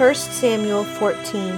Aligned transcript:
1 0.00 0.14
Samuel 0.14 0.82
14 0.82 1.50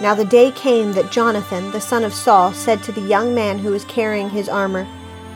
Now 0.00 0.14
the 0.14 0.24
day 0.24 0.52
came 0.52 0.92
that 0.92 1.10
Jonathan, 1.10 1.72
the 1.72 1.80
son 1.80 2.04
of 2.04 2.14
Saul, 2.14 2.52
said 2.52 2.84
to 2.84 2.92
the 2.92 3.00
young 3.00 3.34
man 3.34 3.58
who 3.58 3.72
was 3.72 3.84
carrying 3.86 4.30
his 4.30 4.48
armor, 4.48 4.86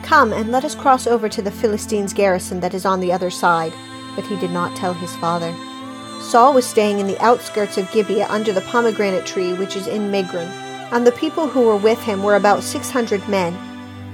Come 0.03 0.31
and 0.31 0.49
let 0.49 0.63
us 0.63 0.73
cross 0.73 1.05
over 1.05 1.27
to 1.27 1.41
the 1.41 1.51
Philistines' 1.51 2.13
garrison 2.13 2.61
that 2.61 2.73
is 2.73 2.85
on 2.85 3.01
the 3.01 3.11
other 3.11 3.29
side. 3.29 3.73
But 4.15 4.25
he 4.25 4.37
did 4.37 4.51
not 4.51 4.73
tell 4.77 4.93
his 4.93 5.13
father. 5.17 5.53
Saul 6.21 6.53
was 6.53 6.65
staying 6.65 6.99
in 6.99 7.07
the 7.07 7.21
outskirts 7.21 7.77
of 7.77 7.91
Gibeah 7.91 8.29
under 8.29 8.53
the 8.53 8.61
pomegranate 8.61 9.25
tree 9.25 9.51
which 9.53 9.75
is 9.75 9.87
in 9.87 10.09
Migron, 10.09 10.47
and 10.93 11.05
the 11.05 11.11
people 11.11 11.49
who 11.49 11.63
were 11.63 11.75
with 11.75 12.01
him 12.01 12.23
were 12.23 12.37
about 12.37 12.63
six 12.63 12.89
hundred 12.89 13.27
men. 13.27 13.53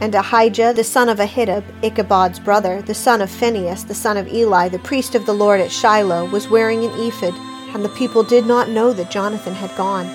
And 0.02 0.16
Ahijah, 0.16 0.74
the 0.74 0.84
son 0.84 1.10
of 1.10 1.20
Ahitub, 1.20 1.64
Ichabod's 1.84 2.40
brother, 2.40 2.82
the 2.82 2.96
son 2.96 3.22
of 3.22 3.30
Phinehas, 3.30 3.84
the 3.84 3.94
son 3.94 4.18
of 4.18 4.28
Eli, 4.28 4.68
the 4.68 4.80
priest 4.80 5.14
of 5.14 5.28
the 5.28 5.34
Lord 5.36 5.62
at 5.62 5.72
Shiloh, 5.72 6.28
was 6.32 6.50
wearing 6.50 6.84
an 6.86 7.00
ephod, 7.00 7.36
and 7.74 7.84
the 7.84 7.90
people 7.90 8.24
did 8.24 8.46
not 8.46 8.70
know 8.70 8.94
that 8.94 9.12
Jonathan 9.12 9.54
had 9.54 9.76
gone. 9.76 10.08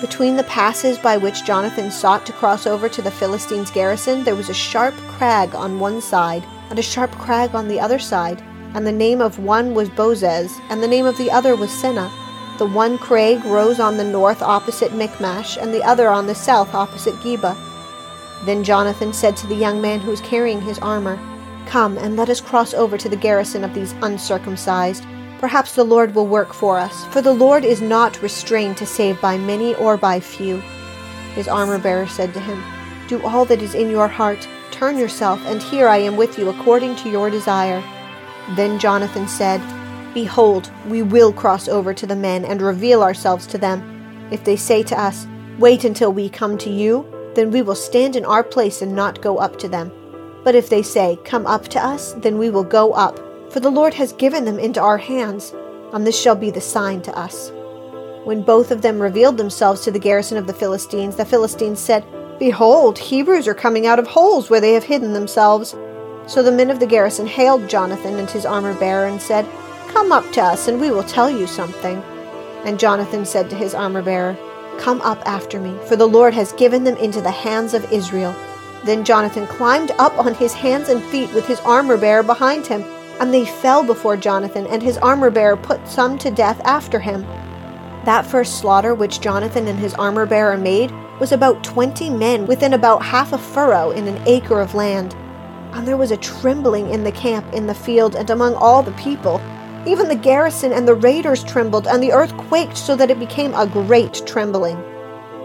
Between 0.00 0.36
the 0.36 0.44
passes 0.44 0.98
by 0.98 1.16
which 1.16 1.44
Jonathan 1.44 1.90
sought 1.90 2.24
to 2.26 2.32
cross 2.32 2.66
over 2.66 2.88
to 2.88 3.02
the 3.02 3.10
Philistines' 3.10 3.70
garrison, 3.70 4.24
there 4.24 4.34
was 4.34 4.48
a 4.48 4.54
sharp 4.54 4.94
crag 5.08 5.54
on 5.54 5.78
one 5.78 6.00
side, 6.00 6.44
and 6.70 6.78
a 6.78 6.82
sharp 6.82 7.10
crag 7.12 7.54
on 7.54 7.68
the 7.68 7.78
other 7.78 7.98
side, 7.98 8.42
and 8.74 8.86
the 8.86 8.92
name 8.92 9.20
of 9.20 9.38
one 9.38 9.74
was 9.74 9.90
Bozez, 9.90 10.58
and 10.70 10.82
the 10.82 10.88
name 10.88 11.04
of 11.04 11.18
the 11.18 11.30
other 11.30 11.54
was 11.56 11.70
Seneh. 11.70 12.10
The 12.58 12.66
one 12.66 12.98
crag 12.98 13.44
rose 13.44 13.80
on 13.80 13.96
the 13.96 14.04
north 14.04 14.42
opposite 14.42 14.94
Michmash, 14.94 15.56
and 15.56 15.74
the 15.74 15.82
other 15.82 16.08
on 16.08 16.26
the 16.26 16.34
south 16.34 16.74
opposite 16.74 17.14
Geba. 17.16 17.56
Then 18.46 18.64
Jonathan 18.64 19.12
said 19.12 19.36
to 19.38 19.46
the 19.46 19.54
young 19.54 19.80
man 19.80 20.00
who 20.00 20.10
was 20.10 20.20
carrying 20.22 20.62
his 20.62 20.78
armor, 20.78 21.18
Come 21.66 21.98
and 21.98 22.16
let 22.16 22.30
us 22.30 22.40
cross 22.40 22.72
over 22.72 22.96
to 22.96 23.08
the 23.08 23.16
garrison 23.16 23.64
of 23.64 23.74
these 23.74 23.94
uncircumcised. 24.02 25.04
Perhaps 25.40 25.74
the 25.74 25.84
Lord 25.84 26.14
will 26.14 26.26
work 26.26 26.52
for 26.52 26.76
us, 26.76 27.06
for 27.06 27.22
the 27.22 27.32
Lord 27.32 27.64
is 27.64 27.80
not 27.80 28.20
restrained 28.20 28.76
to 28.76 28.84
save 28.84 29.18
by 29.22 29.38
many 29.38 29.74
or 29.76 29.96
by 29.96 30.20
few. 30.20 30.58
His 31.34 31.48
armor 31.48 31.78
bearer 31.78 32.06
said 32.06 32.34
to 32.34 32.40
him, 32.40 32.62
Do 33.08 33.22
all 33.24 33.46
that 33.46 33.62
is 33.62 33.74
in 33.74 33.88
your 33.88 34.06
heart, 34.06 34.46
turn 34.70 34.98
yourself, 34.98 35.40
and 35.46 35.62
here 35.62 35.88
I 35.88 35.96
am 35.96 36.18
with 36.18 36.38
you 36.38 36.50
according 36.50 36.94
to 36.96 37.10
your 37.10 37.30
desire. 37.30 37.82
Then 38.54 38.78
Jonathan 38.78 39.26
said, 39.26 39.62
Behold, 40.12 40.70
we 40.86 41.00
will 41.00 41.32
cross 41.32 41.68
over 41.68 41.94
to 41.94 42.06
the 42.06 42.14
men 42.14 42.44
and 42.44 42.60
reveal 42.60 43.02
ourselves 43.02 43.46
to 43.46 43.56
them. 43.56 44.28
If 44.30 44.44
they 44.44 44.56
say 44.56 44.82
to 44.82 45.00
us, 45.00 45.26
Wait 45.58 45.84
until 45.84 46.12
we 46.12 46.28
come 46.28 46.58
to 46.58 46.70
you, 46.70 47.06
then 47.34 47.50
we 47.50 47.62
will 47.62 47.74
stand 47.74 48.14
in 48.14 48.26
our 48.26 48.44
place 48.44 48.82
and 48.82 48.94
not 48.94 49.22
go 49.22 49.38
up 49.38 49.58
to 49.60 49.68
them. 49.68 49.90
But 50.44 50.54
if 50.54 50.68
they 50.68 50.82
say, 50.82 51.18
Come 51.24 51.46
up 51.46 51.68
to 51.68 51.82
us, 51.82 52.12
then 52.18 52.36
we 52.36 52.50
will 52.50 52.64
go 52.64 52.92
up, 52.92 53.18
for 53.50 53.60
the 53.60 53.70
Lord 53.70 53.94
has 53.94 54.12
given 54.12 54.44
them 54.44 54.58
into 54.58 54.80
our 54.80 54.98
hands, 54.98 55.52
and 55.92 56.06
this 56.06 56.18
shall 56.18 56.36
be 56.36 56.50
the 56.50 56.60
sign 56.60 57.02
to 57.02 57.18
us. 57.18 57.50
When 58.24 58.42
both 58.42 58.70
of 58.70 58.82
them 58.82 59.00
revealed 59.00 59.36
themselves 59.36 59.82
to 59.82 59.90
the 59.90 59.98
garrison 59.98 60.38
of 60.38 60.46
the 60.46 60.52
Philistines, 60.52 61.16
the 61.16 61.24
Philistines 61.24 61.80
said, 61.80 62.04
Behold, 62.38 62.98
Hebrews 62.98 63.48
are 63.48 63.54
coming 63.54 63.86
out 63.86 63.98
of 63.98 64.06
holes 64.06 64.48
where 64.48 64.60
they 64.60 64.72
have 64.74 64.84
hidden 64.84 65.12
themselves. 65.12 65.74
So 66.26 66.42
the 66.42 66.52
men 66.52 66.70
of 66.70 66.80
the 66.80 66.86
garrison 66.86 67.26
hailed 67.26 67.68
Jonathan 67.68 68.18
and 68.18 68.30
his 68.30 68.46
armor 68.46 68.74
bearer 68.74 69.06
and 69.06 69.20
said, 69.20 69.48
Come 69.88 70.12
up 70.12 70.30
to 70.32 70.42
us, 70.42 70.68
and 70.68 70.80
we 70.80 70.90
will 70.90 71.02
tell 71.02 71.28
you 71.28 71.46
something. 71.46 71.96
And 72.64 72.78
Jonathan 72.78 73.24
said 73.26 73.50
to 73.50 73.56
his 73.56 73.74
armor 73.74 74.02
bearer, 74.02 74.36
Come 74.78 75.00
up 75.00 75.20
after 75.26 75.60
me, 75.60 75.76
for 75.86 75.96
the 75.96 76.06
Lord 76.06 76.34
has 76.34 76.52
given 76.52 76.84
them 76.84 76.96
into 76.98 77.20
the 77.20 77.30
hands 77.30 77.74
of 77.74 77.90
Israel. 77.92 78.34
Then 78.84 79.04
Jonathan 79.04 79.46
climbed 79.46 79.90
up 79.98 80.16
on 80.18 80.34
his 80.34 80.54
hands 80.54 80.88
and 80.88 81.02
feet 81.04 81.32
with 81.34 81.46
his 81.46 81.60
armor 81.60 81.96
bearer 81.96 82.22
behind 82.22 82.66
him, 82.66 82.84
and 83.20 83.32
they 83.32 83.44
fell 83.44 83.84
before 83.84 84.16
Jonathan, 84.16 84.66
and 84.66 84.82
his 84.82 84.98
armor 84.98 85.30
bearer 85.30 85.56
put 85.56 85.86
some 85.86 86.18
to 86.18 86.30
death 86.30 86.60
after 86.64 86.98
him. 86.98 87.22
That 88.04 88.26
first 88.26 88.58
slaughter 88.58 88.94
which 88.94 89.20
Jonathan 89.20 89.68
and 89.68 89.78
his 89.78 89.94
armor 89.94 90.24
bearer 90.24 90.56
made 90.56 90.90
was 91.20 91.32
about 91.32 91.62
twenty 91.62 92.08
men 92.08 92.46
within 92.46 92.72
about 92.72 93.04
half 93.04 93.34
a 93.34 93.38
furrow 93.38 93.90
in 93.90 94.08
an 94.08 94.22
acre 94.26 94.58
of 94.58 94.74
land. 94.74 95.14
And 95.72 95.86
there 95.86 95.98
was 95.98 96.10
a 96.10 96.16
trembling 96.16 96.90
in 96.90 97.04
the 97.04 97.12
camp, 97.12 97.52
in 97.52 97.66
the 97.66 97.74
field, 97.74 98.16
and 98.16 98.30
among 98.30 98.54
all 98.54 98.82
the 98.82 98.92
people, 98.92 99.40
even 99.86 100.08
the 100.08 100.16
garrison 100.16 100.72
and 100.72 100.88
the 100.88 100.94
raiders 100.94 101.44
trembled, 101.44 101.86
and 101.86 102.02
the 102.02 102.12
earth 102.12 102.34
quaked 102.36 102.76
so 102.76 102.96
that 102.96 103.10
it 103.10 103.18
became 103.18 103.54
a 103.54 103.66
great 103.66 104.22
trembling. 104.26 104.76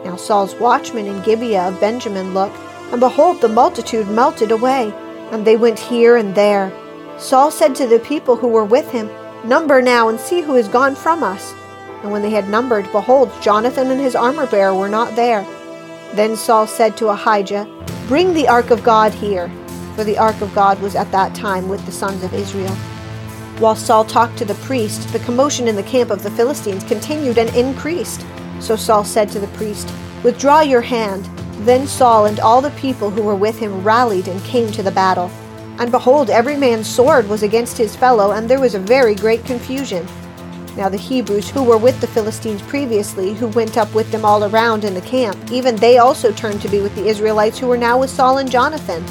Now 0.06 0.16
Saul's 0.16 0.56
watchmen 0.56 1.08
in 1.08 1.22
Gibeah 1.24 1.68
of 1.68 1.80
Benjamin 1.82 2.34
looked, 2.34 2.58
and 2.92 3.02
behold, 3.02 3.42
the 3.42 3.50
multitude 3.50 4.08
melted 4.08 4.52
away, 4.52 4.94
and 5.32 5.44
they 5.46 5.58
went 5.58 5.78
here 5.78 6.16
and 6.16 6.34
there. 6.36 6.72
Saul 7.18 7.50
said 7.50 7.76
to 7.76 7.88
the 7.88 8.00
people 8.00 8.36
who 8.36 8.48
were 8.48 8.66
with 8.66 8.92
him, 8.92 9.10
Number 9.46 9.82
now 9.82 10.10
and 10.10 10.20
see 10.20 10.42
who 10.42 10.56
is 10.56 10.68
gone 10.68 10.96
from 10.96 11.24
us. 11.24 11.54
And 12.04 12.12
when 12.12 12.22
they 12.22 12.30
had 12.30 12.50
numbered, 12.50 12.92
behold, 12.92 13.32
Jonathan 13.42 13.90
and 13.90 14.02
his 14.02 14.16
armor 14.16 14.48
bearer 14.48 14.76
were 14.76 14.90
not 14.90 15.16
there. 15.16 15.44
Then 16.14 16.36
Saul 16.36 16.68
said 16.68 16.98
to 16.98 17.10
Ahijah, 17.10 17.68
Bring 18.08 18.34
the 18.34 18.48
ark 18.48 18.70
of 18.70 18.84
God 18.84 19.14
here, 19.14 19.50
for 19.96 20.04
the 20.04 20.18
ark 20.18 20.42
of 20.42 20.54
God 20.54 20.82
was 20.82 20.96
at 20.96 21.12
that 21.12 21.34
time 21.34 21.70
with 21.70 21.86
the 21.86 21.92
sons 21.92 22.24
of 22.24 22.34
Israel. 22.34 22.76
While 23.60 23.78
Saul 23.78 24.04
talked 24.04 24.38
to 24.40 24.46
the 24.46 24.56
priest, 24.56 25.14
the 25.14 25.20
commotion 25.20 25.70
in 25.70 25.78
the 25.78 25.84
camp 25.84 26.10
of 26.10 26.22
the 26.22 26.32
Philistines 26.32 26.84
continued 26.84 27.38
and 27.38 27.50
increased. 27.56 28.26
So 28.60 28.76
Saul 28.76 29.06
said 29.06 29.30
to 29.30 29.40
the 29.40 29.48
priest, 29.48 29.90
Withdraw 30.24 30.62
your 30.62 30.82
hand. 30.82 31.26
Then 31.66 31.88
Saul 31.88 32.26
and 32.26 32.42
all 32.42 32.62
the 32.62 32.72
people 32.72 33.10
who 33.10 33.24
were 33.24 33.36
with 33.36 33.58
him 33.58 33.84
rallied 33.84 34.28
and 34.28 34.44
came 34.44 34.70
to 34.74 34.84
the 34.84 34.92
battle. 34.92 35.32
And 35.78 35.92
behold, 35.92 36.30
every 36.30 36.56
man's 36.56 36.88
sword 36.88 37.28
was 37.28 37.44
against 37.44 37.78
his 37.78 37.96
fellow, 37.96 38.32
and 38.32 38.50
there 38.50 38.62
was 38.62 38.76
a 38.76 38.80
very 38.80 39.16
great 39.16 39.44
confusion. 39.46 40.08
Now 40.78 40.90
the 40.90 40.98
Hebrews 40.98 41.50
who 41.50 41.64
were 41.64 41.78
with 41.78 42.00
the 42.02 42.08
Philistines 42.08 42.62
previously, 42.62 43.34
who 43.34 43.48
went 43.48 43.78
up 43.78 43.94
with 43.94 44.12
them 44.12 44.26
all 44.26 44.44
around 44.44 44.84
in 44.84 44.94
the 44.94 45.02
camp, 45.02 45.38
even 45.52 45.76
they 45.76 45.98
also 45.98 46.32
turned 46.34 46.62
to 46.62 46.68
be 46.68 46.82
with 46.82 46.96
the 46.96 47.08
Israelites 47.08 47.58
who 47.58 47.68
were 47.68 47.78
now 47.78 47.98
with 47.98 48.10
Saul 48.10 48.40
and 48.40 48.52
Jonathan. 48.52 49.02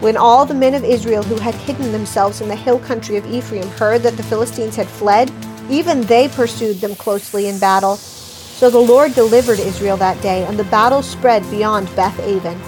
When 0.00 0.16
all 0.16 0.46
the 0.46 0.54
men 0.54 0.74
of 0.74 0.84
Israel 0.84 1.22
who 1.22 1.36
had 1.36 1.54
hidden 1.54 1.92
themselves 1.92 2.40
in 2.40 2.48
the 2.48 2.56
hill 2.56 2.78
country 2.78 3.16
of 3.16 3.26
Ephraim 3.26 3.68
heard 3.68 4.02
that 4.02 4.16
the 4.16 4.22
Philistines 4.22 4.76
had 4.76 4.88
fled, 4.88 5.32
even 5.68 6.02
they 6.02 6.28
pursued 6.28 6.80
them 6.80 6.94
closely 6.94 7.48
in 7.48 7.58
battle. 7.58 7.96
So 7.96 8.70
the 8.70 8.78
Lord 8.78 9.14
delivered 9.14 9.58
Israel 9.58 9.96
that 9.98 10.20
day, 10.22 10.44
and 10.44 10.58
the 10.58 10.64
battle 10.64 11.02
spread 11.02 11.48
beyond 11.50 11.94
Beth 11.96 12.18
Aven. 12.20 12.60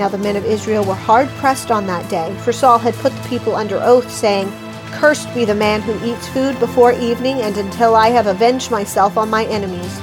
Now 0.00 0.08
the 0.08 0.18
men 0.18 0.34
of 0.34 0.44
Israel 0.44 0.84
were 0.84 0.96
hard 0.96 1.28
pressed 1.38 1.70
on 1.70 1.86
that 1.86 2.10
day, 2.10 2.34
for 2.42 2.52
Saul 2.52 2.78
had 2.78 2.94
put 2.94 3.12
the 3.12 3.28
people 3.28 3.54
under 3.54 3.78
oath, 3.80 4.10
saying, 4.10 4.50
Cursed 4.92 5.32
be 5.32 5.44
the 5.44 5.54
man 5.54 5.80
who 5.80 6.04
eats 6.04 6.26
food 6.26 6.58
before 6.58 6.92
evening, 6.92 7.42
and 7.42 7.56
until 7.56 7.94
I 7.94 8.08
have 8.08 8.26
avenged 8.26 8.72
myself 8.72 9.16
on 9.16 9.30
my 9.30 9.44
enemies. 9.44 10.00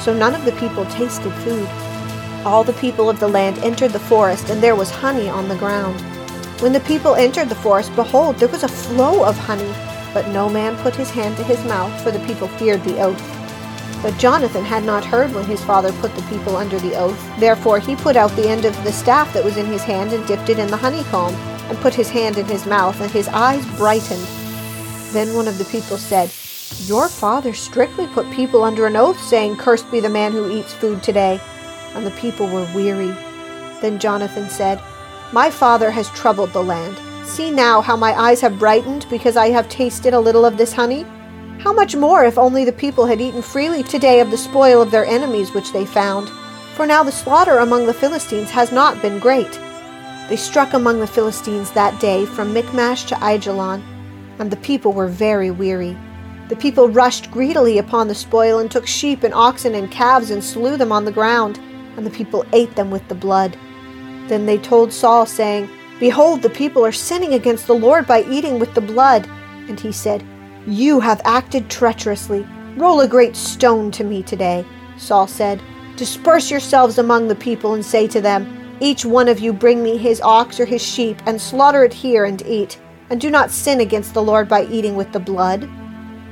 So 0.00 0.14
none 0.14 0.34
of 0.34 0.46
the 0.46 0.52
people 0.52 0.86
tasted 0.86 1.32
food 1.42 1.68
all 2.46 2.62
the 2.62 2.72
people 2.74 3.10
of 3.10 3.18
the 3.18 3.26
land 3.26 3.58
entered 3.58 3.90
the 3.90 3.98
forest, 3.98 4.50
and 4.50 4.62
there 4.62 4.76
was 4.76 4.88
honey 4.88 5.28
on 5.28 5.48
the 5.48 5.56
ground. 5.56 6.00
When 6.62 6.72
the 6.72 6.78
people 6.78 7.16
entered 7.16 7.48
the 7.48 7.56
forest, 7.56 7.92
behold, 7.96 8.36
there 8.36 8.46
was 8.46 8.62
a 8.62 8.68
flow 8.68 9.24
of 9.24 9.36
honey, 9.36 9.74
but 10.14 10.28
no 10.28 10.48
man 10.48 10.76
put 10.76 10.94
his 10.94 11.10
hand 11.10 11.36
to 11.38 11.42
his 11.42 11.62
mouth, 11.64 12.00
for 12.04 12.12
the 12.12 12.24
people 12.24 12.46
feared 12.46 12.84
the 12.84 13.00
oath. 13.00 13.35
But 14.06 14.18
Jonathan 14.18 14.64
had 14.64 14.84
not 14.84 15.04
heard 15.04 15.34
when 15.34 15.46
his 15.46 15.64
father 15.64 15.90
put 15.94 16.14
the 16.14 16.22
people 16.30 16.56
under 16.56 16.78
the 16.78 16.94
oath. 16.94 17.20
Therefore 17.40 17.80
he 17.80 17.96
put 17.96 18.14
out 18.14 18.30
the 18.36 18.48
end 18.48 18.64
of 18.64 18.84
the 18.84 18.92
staff 18.92 19.32
that 19.32 19.44
was 19.44 19.56
in 19.56 19.66
his 19.66 19.82
hand 19.82 20.12
and 20.12 20.24
dipped 20.28 20.48
it 20.48 20.60
in 20.60 20.68
the 20.68 20.76
honeycomb, 20.76 21.34
and 21.68 21.76
put 21.78 21.92
his 21.92 22.08
hand 22.08 22.38
in 22.38 22.46
his 22.46 22.66
mouth, 22.66 23.00
and 23.00 23.10
his 23.10 23.26
eyes 23.26 23.66
brightened. 23.76 24.24
Then 25.12 25.34
one 25.34 25.48
of 25.48 25.58
the 25.58 25.64
people 25.64 25.98
said, 25.98 26.30
Your 26.88 27.08
father 27.08 27.52
strictly 27.52 28.06
put 28.06 28.30
people 28.30 28.62
under 28.62 28.86
an 28.86 28.94
oath, 28.94 29.20
saying, 29.20 29.56
Cursed 29.56 29.90
be 29.90 29.98
the 29.98 30.08
man 30.08 30.30
who 30.30 30.56
eats 30.56 30.72
food 30.72 31.02
today 31.02 31.40
and 31.96 32.06
the 32.06 32.12
people 32.12 32.46
were 32.46 32.70
weary. 32.74 33.10
Then 33.80 33.98
Jonathan 33.98 34.48
said, 34.50 34.80
My 35.32 35.50
father 35.50 35.90
has 35.90 36.10
troubled 36.10 36.52
the 36.52 36.62
land. 36.62 36.96
See 37.26 37.50
now 37.50 37.80
how 37.80 37.96
my 37.96 38.12
eyes 38.12 38.40
have 38.42 38.58
brightened 38.58 39.06
because 39.10 39.36
I 39.36 39.48
have 39.48 39.68
tasted 39.68 40.14
a 40.14 40.20
little 40.20 40.44
of 40.44 40.58
this 40.58 40.72
honey? 40.72 41.04
How 41.60 41.72
much 41.72 41.96
more 41.96 42.24
if 42.24 42.38
only 42.38 42.64
the 42.64 42.72
people 42.72 43.06
had 43.06 43.20
eaten 43.20 43.42
freely 43.42 43.82
today 43.82 44.20
of 44.20 44.30
the 44.30 44.38
spoil 44.38 44.80
of 44.80 44.90
their 44.90 45.04
enemies 45.04 45.52
which 45.52 45.72
they 45.72 45.84
found? 45.86 46.28
For 46.74 46.86
now 46.86 47.02
the 47.02 47.12
slaughter 47.12 47.58
among 47.58 47.86
the 47.86 47.94
Philistines 47.94 48.50
has 48.50 48.72
not 48.72 49.00
been 49.02 49.18
great. 49.18 49.52
They 50.28 50.36
struck 50.36 50.72
among 50.72 51.00
the 51.00 51.06
Philistines 51.06 51.70
that 51.72 52.00
day 52.00 52.26
from 52.26 52.52
Michmash 52.52 53.04
to 53.06 53.14
Aijalon, 53.16 53.82
and 54.38 54.50
the 54.50 54.56
people 54.56 54.92
were 54.92 55.08
very 55.08 55.50
weary. 55.50 55.96
The 56.48 56.56
people 56.56 56.88
rushed 56.88 57.30
greedily 57.30 57.78
upon 57.78 58.08
the 58.08 58.14
spoil 58.14 58.58
and 58.58 58.70
took 58.70 58.86
sheep 58.86 59.22
and 59.22 59.34
oxen 59.34 59.74
and 59.74 59.90
calves 59.90 60.30
and 60.30 60.44
slew 60.44 60.76
them 60.76 60.92
on 60.92 61.04
the 61.04 61.12
ground 61.12 61.58
and 61.96 62.04
the 62.04 62.10
people 62.10 62.44
ate 62.52 62.74
them 62.76 62.90
with 62.90 63.06
the 63.08 63.14
blood. 63.14 63.56
Then 64.28 64.46
they 64.46 64.58
told 64.58 64.92
Saul, 64.92 65.26
saying, 65.26 65.68
Behold, 65.98 66.42
the 66.42 66.50
people 66.50 66.84
are 66.84 66.92
sinning 66.92 67.34
against 67.34 67.66
the 67.66 67.74
Lord 67.74 68.06
by 68.06 68.22
eating 68.24 68.58
with 68.58 68.74
the 68.74 68.80
blood. 68.80 69.26
And 69.68 69.80
he 69.80 69.92
said, 69.92 70.22
You 70.66 70.98
have 70.98 71.20
acted 71.24 71.70
treacherously. 71.70 72.44
Roll 72.76 73.00
a 73.00 73.06
great 73.06 73.36
stone 73.36 73.92
to 73.92 74.02
me 74.02 74.24
today. 74.24 74.66
Saul 74.96 75.28
said, 75.28 75.62
Disperse 75.94 76.50
yourselves 76.50 76.98
among 76.98 77.28
the 77.28 77.36
people 77.36 77.74
and 77.74 77.84
say 77.84 78.08
to 78.08 78.20
them, 78.20 78.76
Each 78.80 79.04
one 79.04 79.28
of 79.28 79.38
you 79.38 79.52
bring 79.52 79.80
me 79.80 79.96
his 79.96 80.20
ox 80.20 80.58
or 80.58 80.64
his 80.66 80.82
sheep, 80.82 81.22
and 81.24 81.40
slaughter 81.40 81.84
it 81.84 81.94
here 81.94 82.24
and 82.24 82.44
eat, 82.44 82.80
and 83.10 83.20
do 83.20 83.30
not 83.30 83.52
sin 83.52 83.80
against 83.80 84.12
the 84.12 84.22
Lord 84.22 84.48
by 84.48 84.66
eating 84.66 84.96
with 84.96 85.12
the 85.12 85.20
blood. 85.20 85.68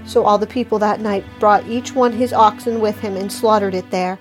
So 0.05 0.25
all 0.25 0.37
the 0.37 0.49
people 0.49 0.81
that 0.81 1.01
night 1.01 1.25
brought 1.39 1.69
each 1.69 1.95
one 1.95 2.13
his 2.13 2.33
oxen 2.33 2.81
with 2.81 2.99
him 2.99 3.17
and 3.17 3.33
slaughtered 3.33 3.75
it 3.75 3.89
there. 3.93 4.19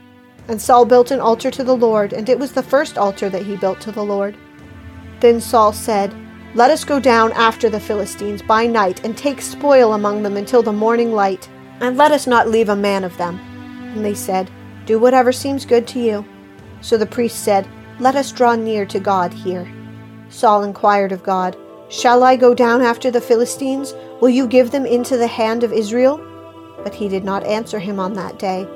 And 0.48 0.62
Saul 0.62 0.86
built 0.86 1.10
an 1.10 1.22
altar 1.22 1.50
to 1.50 1.64
the 1.64 1.76
Lord, 1.76 2.14
and 2.14 2.30
it 2.30 2.38
was 2.38 2.52
the 2.52 2.62
first 2.62 3.00
altar 3.00 3.30
that 3.30 3.48
he 3.48 3.58
built 3.58 3.82
to 3.82 3.92
the 3.92 4.04
Lord. 4.04 4.38
Then 5.22 5.42
Saul 5.42 5.74
said, 5.74 6.14
Let 6.56 6.70
us 6.70 6.84
go 6.84 7.00
down 7.00 7.32
after 7.32 7.68
the 7.68 7.80
Philistines 7.80 8.44
by 8.44 8.68
night, 8.68 9.04
and 9.04 9.18
take 9.18 9.42
spoil 9.42 9.94
among 9.94 10.22
them 10.22 10.38
until 10.38 10.62
the 10.62 10.72
morning 10.72 11.12
light, 11.12 11.50
and 11.80 11.98
let 11.98 12.12
us 12.12 12.28
not 12.28 12.48
leave 12.48 12.70
a 12.70 12.76
man 12.76 13.04
of 13.04 13.18
them. 13.18 13.40
And 13.96 14.06
they 14.06 14.14
said, 14.14 14.52
Do 14.86 15.00
whatever 15.00 15.32
seems 15.32 15.66
good 15.66 15.88
to 15.88 16.00
you. 16.00 16.24
So 16.82 16.96
the 16.96 17.08
priest 17.08 17.44
said, 17.44 17.68
Let 18.00 18.16
us 18.16 18.32
draw 18.32 18.56
near 18.56 18.86
to 18.86 19.00
God 19.00 19.34
here. 19.34 19.68
Saul 20.30 20.64
inquired 20.64 21.12
of 21.12 21.24
God, 21.24 21.58
Shall 21.90 22.24
I 22.24 22.36
go 22.36 22.54
down 22.54 22.84
after 22.84 23.10
the 23.10 23.22
Philistines? 23.22 23.96
Will 24.22 24.30
you 24.30 24.46
give 24.46 24.70
them 24.70 24.86
into 24.86 25.18
the 25.18 25.28
hand 25.28 25.64
of 25.64 25.74
Israel? 25.74 26.22
But 26.84 26.94
he 26.94 27.10
did 27.10 27.24
not 27.24 27.44
answer 27.46 27.80
him 27.80 28.00
on 28.00 28.14
that 28.14 28.38
day. 28.38 28.68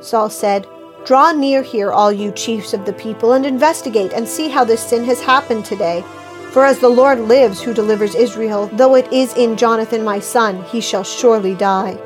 Saul 0.00 0.30
said, 0.30 0.66
Draw 1.04 1.32
near 1.32 1.62
here, 1.62 1.92
all 1.92 2.10
you 2.10 2.32
chiefs 2.32 2.74
of 2.74 2.84
the 2.86 2.92
people, 2.92 3.34
and 3.34 3.46
investigate 3.46 4.12
and 4.12 4.26
see 4.26 4.48
how 4.48 4.64
this 4.64 4.80
sin 4.80 5.04
has 5.04 5.20
happened 5.20 5.64
today. 5.64 6.04
For 6.54 6.64
as 6.64 6.78
the 6.78 6.88
Lord 6.88 7.18
lives, 7.18 7.60
who 7.60 7.74
delivers 7.74 8.14
Israel, 8.14 8.70
though 8.74 8.94
it 8.94 9.12
is 9.12 9.34
in 9.34 9.56
Jonathan 9.56 10.04
my 10.04 10.20
son, 10.20 10.62
he 10.66 10.80
shall 10.80 11.02
surely 11.02 11.52
die. 11.52 11.98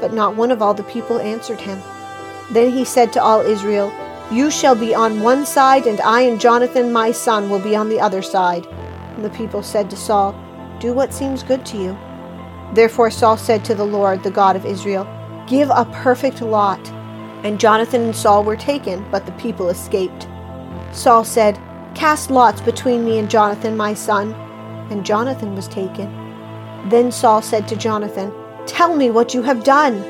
But 0.00 0.12
not 0.12 0.34
one 0.34 0.50
of 0.50 0.60
all 0.60 0.74
the 0.74 0.82
people 0.82 1.20
answered 1.20 1.60
him. 1.60 1.80
Then 2.50 2.72
he 2.72 2.84
said 2.84 3.12
to 3.12 3.22
all 3.22 3.40
Israel, 3.42 3.92
You 4.32 4.50
shall 4.50 4.74
be 4.74 4.96
on 4.96 5.22
one 5.22 5.46
side, 5.46 5.86
and 5.86 6.00
I 6.00 6.22
and 6.22 6.40
Jonathan 6.40 6.92
my 6.92 7.12
son 7.12 7.48
will 7.48 7.60
be 7.60 7.76
on 7.76 7.88
the 7.88 8.00
other 8.00 8.20
side. 8.20 8.66
And 8.66 9.24
the 9.24 9.30
people 9.30 9.62
said 9.62 9.88
to 9.90 9.96
Saul, 9.96 10.34
Do 10.80 10.92
what 10.92 11.14
seems 11.14 11.44
good 11.44 11.64
to 11.66 11.76
you. 11.76 11.96
Therefore 12.72 13.12
Saul 13.12 13.36
said 13.36 13.64
to 13.66 13.76
the 13.76 13.86
Lord, 13.86 14.24
the 14.24 14.28
God 14.32 14.56
of 14.56 14.66
Israel, 14.66 15.06
Give 15.46 15.70
a 15.70 15.88
perfect 16.02 16.42
lot. 16.42 16.84
And 17.44 17.60
Jonathan 17.60 18.02
and 18.02 18.16
Saul 18.16 18.42
were 18.42 18.56
taken, 18.56 19.08
but 19.12 19.24
the 19.24 19.38
people 19.44 19.68
escaped. 19.68 20.26
Saul 20.90 21.24
said, 21.24 21.60
Cast 21.94 22.30
lots 22.30 22.60
between 22.60 23.04
me 23.04 23.18
and 23.18 23.30
Jonathan 23.30 23.76
my 23.76 23.94
son. 23.94 24.32
And 24.90 25.06
Jonathan 25.06 25.54
was 25.54 25.68
taken. 25.68 26.10
Then 26.88 27.10
Saul 27.10 27.40
said 27.40 27.66
to 27.68 27.76
Jonathan, 27.76 28.32
Tell 28.66 28.94
me 28.94 29.10
what 29.10 29.32
you 29.32 29.42
have 29.42 29.64
done. 29.64 30.02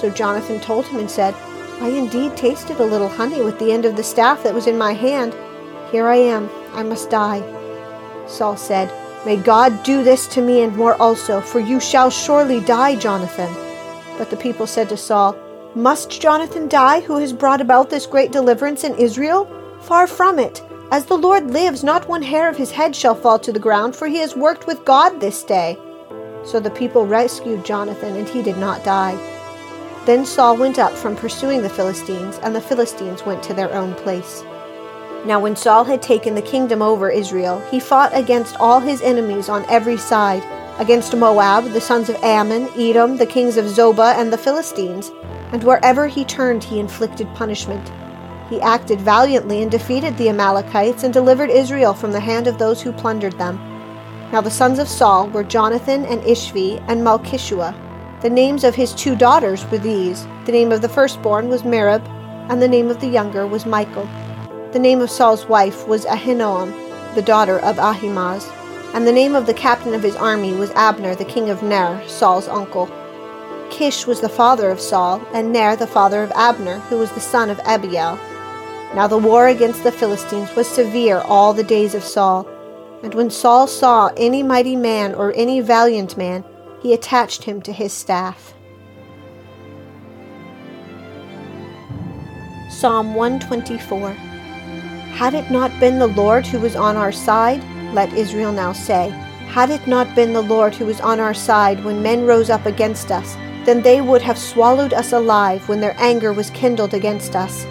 So 0.00 0.10
Jonathan 0.10 0.60
told 0.60 0.86
him 0.86 0.98
and 0.98 1.10
said, 1.10 1.34
I 1.80 1.88
indeed 1.88 2.36
tasted 2.36 2.78
a 2.80 2.84
little 2.84 3.08
honey 3.08 3.42
with 3.42 3.58
the 3.58 3.72
end 3.72 3.84
of 3.84 3.96
the 3.96 4.02
staff 4.02 4.42
that 4.42 4.54
was 4.54 4.66
in 4.66 4.76
my 4.76 4.92
hand. 4.92 5.34
Here 5.90 6.06
I 6.08 6.16
am. 6.16 6.50
I 6.74 6.82
must 6.82 7.10
die. 7.10 7.42
Saul 8.26 8.56
said, 8.56 8.92
May 9.24 9.36
God 9.36 9.82
do 9.82 10.02
this 10.02 10.26
to 10.28 10.42
me 10.42 10.62
and 10.62 10.76
more 10.76 11.00
also, 11.00 11.40
for 11.40 11.60
you 11.60 11.80
shall 11.80 12.10
surely 12.10 12.60
die, 12.60 12.96
Jonathan. 12.96 13.52
But 14.18 14.30
the 14.30 14.36
people 14.36 14.66
said 14.66 14.88
to 14.90 14.96
Saul, 14.96 15.36
Must 15.74 16.20
Jonathan 16.20 16.68
die, 16.68 17.00
who 17.00 17.16
has 17.16 17.32
brought 17.32 17.60
about 17.60 17.90
this 17.90 18.06
great 18.06 18.32
deliverance 18.32 18.84
in 18.84 18.94
Israel? 18.96 19.48
Far 19.80 20.06
from 20.06 20.38
it. 20.38 20.62
As 20.92 21.06
the 21.06 21.16
Lord 21.16 21.52
lives, 21.52 21.84
not 21.84 22.08
one 22.08 22.22
hair 22.22 22.48
of 22.48 22.56
his 22.56 22.72
head 22.72 22.96
shall 22.96 23.14
fall 23.14 23.38
to 23.38 23.52
the 23.52 23.60
ground, 23.60 23.94
for 23.94 24.08
he 24.08 24.16
has 24.16 24.34
worked 24.34 24.66
with 24.66 24.84
God 24.84 25.20
this 25.20 25.44
day. 25.44 25.78
So 26.42 26.58
the 26.58 26.70
people 26.70 27.06
rescued 27.06 27.64
Jonathan, 27.64 28.16
and 28.16 28.28
he 28.28 28.42
did 28.42 28.58
not 28.58 28.82
die. 28.82 29.14
Then 30.04 30.26
Saul 30.26 30.56
went 30.56 30.80
up 30.80 30.92
from 30.92 31.14
pursuing 31.14 31.62
the 31.62 31.68
Philistines, 31.68 32.40
and 32.42 32.56
the 32.56 32.60
Philistines 32.60 33.24
went 33.24 33.40
to 33.44 33.54
their 33.54 33.72
own 33.72 33.94
place. 33.94 34.42
Now, 35.24 35.38
when 35.38 35.54
Saul 35.54 35.84
had 35.84 36.02
taken 36.02 36.34
the 36.34 36.42
kingdom 36.42 36.82
over 36.82 37.08
Israel, 37.08 37.60
he 37.70 37.78
fought 37.78 38.10
against 38.12 38.56
all 38.58 38.80
his 38.80 39.00
enemies 39.02 39.48
on 39.48 39.64
every 39.68 39.96
side 39.96 40.42
against 40.80 41.14
Moab, 41.14 41.66
the 41.72 41.80
sons 41.80 42.08
of 42.08 42.16
Ammon, 42.24 42.68
Edom, 42.76 43.16
the 43.16 43.26
kings 43.26 43.56
of 43.56 43.66
Zobah, 43.66 44.16
and 44.16 44.32
the 44.32 44.38
Philistines. 44.38 45.12
And 45.52 45.62
wherever 45.62 46.08
he 46.08 46.24
turned, 46.24 46.64
he 46.64 46.80
inflicted 46.80 47.32
punishment. 47.34 47.92
He 48.50 48.60
acted 48.60 49.00
valiantly 49.00 49.62
and 49.62 49.70
defeated 49.70 50.18
the 50.18 50.28
Amalekites 50.28 51.04
and 51.04 51.14
delivered 51.14 51.50
Israel 51.50 51.94
from 51.94 52.10
the 52.10 52.20
hand 52.20 52.48
of 52.48 52.58
those 52.58 52.82
who 52.82 52.92
plundered 52.92 53.38
them. 53.38 53.56
Now 54.32 54.40
the 54.40 54.50
sons 54.50 54.80
of 54.80 54.88
Saul 54.88 55.28
were 55.28 55.44
Jonathan 55.44 56.04
and 56.04 56.20
Ishvi 56.22 56.84
and 56.88 57.00
Malchishua. 57.00 57.74
The 58.22 58.28
names 58.28 58.64
of 58.64 58.74
his 58.74 58.92
two 58.92 59.14
daughters 59.14 59.64
were 59.70 59.78
these 59.78 60.26
the 60.46 60.52
name 60.52 60.72
of 60.72 60.82
the 60.82 60.88
firstborn 60.88 61.48
was 61.48 61.62
Merab, 61.62 62.04
and 62.50 62.60
the 62.60 62.66
name 62.66 62.90
of 62.90 63.00
the 63.00 63.06
younger 63.06 63.46
was 63.46 63.66
Michal. 63.66 64.08
The 64.72 64.80
name 64.80 65.00
of 65.00 65.10
Saul's 65.10 65.46
wife 65.46 65.86
was 65.86 66.04
Ahinoam, 66.04 67.14
the 67.14 67.22
daughter 67.22 67.60
of 67.60 67.78
Ahimaaz, 67.78 68.48
and 68.94 69.06
the 69.06 69.12
name 69.12 69.36
of 69.36 69.46
the 69.46 69.54
captain 69.54 69.94
of 69.94 70.02
his 70.02 70.16
army 70.16 70.52
was 70.54 70.72
Abner, 70.72 71.14
the 71.14 71.24
king 71.24 71.50
of 71.50 71.62
Ner, 71.62 72.02
Saul's 72.08 72.48
uncle. 72.48 72.90
Kish 73.70 74.06
was 74.06 74.20
the 74.20 74.28
father 74.28 74.70
of 74.70 74.80
Saul, 74.80 75.22
and 75.32 75.52
Ner 75.52 75.76
the 75.76 75.86
father 75.86 76.24
of 76.24 76.32
Abner, 76.32 76.78
who 76.88 76.98
was 76.98 77.12
the 77.12 77.20
son 77.20 77.48
of 77.48 77.60
Abiel. 77.60 78.18
Now 78.94 79.06
the 79.06 79.18
war 79.18 79.48
against 79.48 79.84
the 79.84 79.92
Philistines 79.92 80.54
was 80.56 80.68
severe 80.68 81.18
all 81.18 81.52
the 81.52 81.62
days 81.62 81.94
of 81.94 82.02
Saul. 82.02 82.48
And 83.02 83.14
when 83.14 83.30
Saul 83.30 83.66
saw 83.66 84.10
any 84.16 84.42
mighty 84.42 84.76
man 84.76 85.14
or 85.14 85.32
any 85.34 85.60
valiant 85.60 86.16
man, 86.16 86.44
he 86.82 86.92
attached 86.92 87.44
him 87.44 87.62
to 87.62 87.72
his 87.72 87.92
staff. 87.92 88.54
Psalm 92.68 93.14
124 93.14 94.16
had 95.20 95.34
it 95.34 95.50
not 95.50 95.78
been 95.78 95.98
the 95.98 96.06
Lord 96.06 96.46
who 96.46 96.58
was 96.58 96.74
on 96.74 96.96
our 96.96 97.12
side, 97.12 97.62
let 97.92 98.10
Israel 98.14 98.52
now 98.52 98.72
say, 98.72 99.10
had 99.48 99.68
it 99.68 99.86
not 99.86 100.14
been 100.14 100.32
the 100.32 100.40
Lord 100.40 100.74
who 100.74 100.86
was 100.86 100.98
on 101.02 101.20
our 101.20 101.34
side 101.34 101.84
when 101.84 102.02
men 102.02 102.24
rose 102.24 102.48
up 102.48 102.64
against 102.64 103.10
us, 103.10 103.34
then 103.66 103.82
they 103.82 104.00
would 104.00 104.22
have 104.22 104.38
swallowed 104.38 104.94
us 104.94 105.12
alive 105.12 105.68
when 105.68 105.80
their 105.80 105.94
anger 105.98 106.32
was 106.32 106.48
kindled 106.50 106.94
against 106.94 107.36
us. 107.36 107.66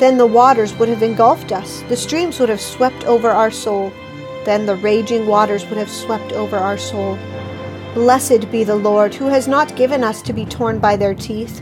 Then 0.00 0.16
the 0.16 0.26
waters 0.26 0.74
would 0.76 0.88
have 0.88 1.02
engulfed 1.02 1.52
us, 1.52 1.82
the 1.90 1.96
streams 1.96 2.40
would 2.40 2.48
have 2.48 2.60
swept 2.60 3.04
over 3.04 3.28
our 3.28 3.50
soul, 3.50 3.92
then 4.46 4.64
the 4.64 4.76
raging 4.76 5.26
waters 5.26 5.66
would 5.66 5.76
have 5.76 5.90
swept 5.90 6.32
over 6.32 6.56
our 6.56 6.78
soul. 6.78 7.18
Blessed 7.92 8.50
be 8.50 8.64
the 8.64 8.74
Lord, 8.74 9.12
who 9.12 9.26
has 9.26 9.46
not 9.46 9.76
given 9.76 10.02
us 10.02 10.22
to 10.22 10.32
be 10.32 10.46
torn 10.46 10.78
by 10.78 10.96
their 10.96 11.12
teeth. 11.12 11.60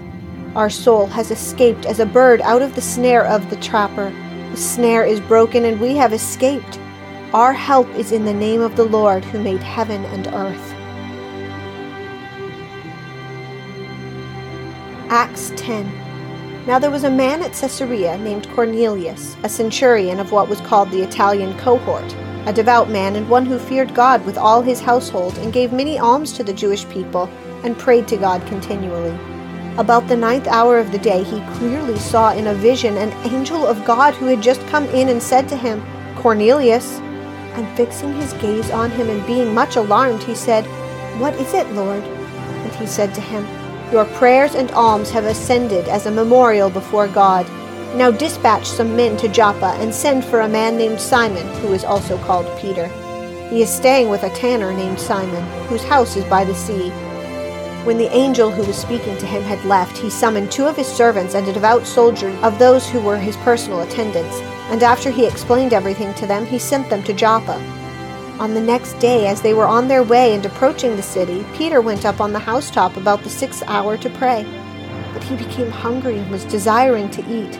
Our 0.55 0.70
soul 0.70 1.06
has 1.06 1.32
escaped 1.32 1.85
as 1.85 1.99
a 1.99 2.06
bird 2.06 2.40
out 2.43 2.62
of 2.62 2.76
the 2.76 2.81
snare 2.81 3.26
of 3.26 3.50
the 3.50 3.56
trapper. 3.56 4.12
The 4.52 4.56
snare 4.56 5.05
is 5.05 5.19
broken, 5.19 5.64
and 5.64 5.81
we 5.81 5.96
have 5.96 6.12
escaped. 6.12 6.79
Our 7.35 7.52
help 7.52 7.88
is 7.96 8.12
in 8.12 8.25
the 8.25 8.32
name 8.32 8.61
of 8.61 8.76
the 8.76 8.85
Lord 8.85 9.25
who 9.25 9.43
made 9.43 9.64
heaven 9.64 10.05
and 10.05 10.29
earth. 10.29 10.75
Acts 15.11 15.50
10 15.57 16.08
Now 16.69 16.79
there 16.79 16.91
was 16.91 17.05
a 17.05 17.11
man 17.11 17.41
at 17.41 17.55
Caesarea 17.55 18.19
named 18.19 18.47
Cornelius, 18.51 19.39
a 19.43 19.49
centurion 19.49 20.21
of 20.21 20.33
what 20.33 20.51
was 20.51 20.61
called 20.61 20.91
the 20.91 21.01
Italian 21.01 21.57
cohort, 21.57 22.15
a 22.45 22.53
devout 22.53 22.91
man 22.91 23.17
and 23.17 23.27
one 23.27 23.47
who 23.47 23.59
feared 23.59 23.95
God 23.95 24.23
with 24.27 24.37
all 24.37 24.61
his 24.61 24.79
household, 24.79 25.39
and 25.39 25.51
gave 25.51 25.73
many 25.73 25.99
alms 25.99 26.35
to 26.35 26.45
the 26.45 26.53
Jewish 26.53 26.87
people, 26.91 27.31
and 27.65 27.79
prayed 27.79 28.07
to 28.09 28.19
God 28.19 28.47
continually. 28.47 29.19
About 29.79 30.09
the 30.09 30.17
ninth 30.19 30.47
hour 30.47 30.79
of 30.79 30.93
the 30.93 30.99
day, 30.99 31.23
he 31.23 31.41
clearly 31.55 31.99
saw 31.99 32.33
in 32.35 32.49
a 32.49 32.55
vision 32.55 32.99
an 32.99 33.15
angel 33.27 33.67
of 33.67 33.87
God 33.87 34.13
who 34.13 34.27
had 34.27 34.43
just 34.43 34.61
come 34.67 34.85
in 34.89 35.09
and 35.09 35.23
said 35.23 35.49
to 35.49 35.57
him, 35.57 35.83
Cornelius. 36.17 36.99
And 37.57 37.67
fixing 37.79 38.13
his 38.13 38.35
gaze 38.35 38.71
on 38.71 38.91
him 38.91 39.09
and 39.09 39.27
being 39.27 39.55
much 39.55 39.77
alarmed, 39.77 40.23
he 40.23 40.35
said, 40.35 40.67
What 41.19 41.33
is 41.37 41.55
it, 41.55 41.67
Lord? 41.73 42.05
And 42.05 42.73
he 42.75 42.87
said 42.87 43.15
to 43.15 43.23
him, 43.23 43.47
Your 43.90 44.04
prayers 44.04 44.54
and 44.54 44.71
alms 44.73 45.11
have 45.11 45.25
ascended 45.25 45.88
as 45.88 46.04
a 46.04 46.11
memorial 46.11 46.68
before 46.68 47.09
God. 47.09 47.47
Now 47.97 48.11
dispatch 48.11 48.66
some 48.66 48.95
men 48.95 49.16
to 49.16 49.28
Joppa 49.28 49.78
and 49.80 49.95
send 49.95 50.26
for 50.26 50.40
a 50.40 50.49
man 50.49 50.76
named 50.76 51.00
Simon, 51.00 51.47
who 51.62 51.73
is 51.73 51.85
also 51.85 52.18
called 52.18 52.47
Peter. 52.61 52.88
He 53.49 53.62
is 53.62 53.71
staying 53.71 54.11
with 54.11 54.25
a 54.25 54.30
tanner 54.30 54.75
named 54.75 55.00
Simon, 55.00 55.42
whose 55.68 55.83
house 55.85 56.16
is 56.16 56.25
by 56.25 56.45
the 56.45 56.54
sea. 56.54 56.90
When 57.85 57.97
the 57.97 58.12
angel 58.14 58.50
who 58.50 58.62
was 58.64 58.76
speaking 58.76 59.16
to 59.16 59.26
him 59.26 59.42
had 59.42 59.64
left, 59.64 59.97
he 59.97 60.11
summoned 60.11 60.52
two 60.52 60.66
of 60.66 60.76
his 60.76 60.87
servants 60.87 61.35
and 61.35 61.49
a 61.49 61.52
devout 61.54 61.87
soldier 61.87 62.28
of 62.42 62.59
those 62.59 62.87
who 62.87 63.00
were 63.00 63.16
his 63.16 63.38
personal 63.38 63.80
attendants, 63.80 64.38
and 64.71 64.83
after 64.83 65.11
he 65.11 65.26
explained 65.26 65.73
everything 65.73 66.12
to 66.14 66.26
them, 66.26 66.45
he 66.45 66.59
sent 66.59 66.90
them 66.90 67.02
to 67.04 67.14
Joppa. 67.14 67.59
On 68.38 68.54
the 68.54 68.61
next 68.61 68.92
day, 69.00 69.26
as 69.26 69.42
they 69.42 69.52
were 69.52 69.66
on 69.66 69.88
their 69.88 70.04
way 70.04 70.33
and 70.33 70.47
approaching 70.47 70.95
the 70.95 71.02
city, 71.02 71.45
Peter 71.54 71.80
went 71.80 72.04
up 72.04 72.21
on 72.21 72.33
the 72.33 72.38
housetop 72.38 72.97
about 72.97 73.25
the 73.25 73.30
sixth 73.30 73.64
hour 73.66 73.97
to 73.97 74.09
pray. 74.11 74.47
But 75.12 75.25
he 75.25 75.35
became 75.35 75.73
hungry 75.73 76.18
and 76.18 76.30
was 76.30 76.45
desiring 76.45 77.11
to 77.11 77.28
eat. 77.28 77.59